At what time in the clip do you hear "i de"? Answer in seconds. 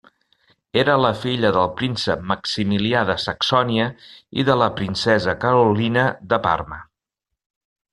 4.45-4.59